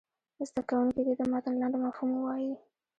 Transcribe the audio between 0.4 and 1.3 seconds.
زده کوونکي دې د